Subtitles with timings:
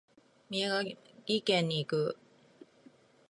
[0.49, 0.83] 宮
[1.27, 2.17] 城県に行く。